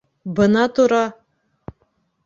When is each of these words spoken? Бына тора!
Бына 0.39 0.63
тора! 0.79 1.03